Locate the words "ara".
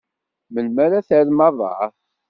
0.85-1.07